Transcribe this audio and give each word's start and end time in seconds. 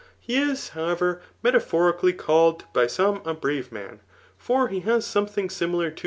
He 0.19 0.35
is, 0.35 0.69
howevar, 0.73 1.21
metaphorically 1.43 2.13
by 2.73 2.87
some 2.87 3.21
a 3.23 3.35
brave 3.35 3.71
man, 3.71 3.99
fbr 4.43 4.71
he 4.71 4.79
has 4.79 5.05
something 5.05 5.47
stmtfaur 5.47 5.89
ip. 5.89 5.99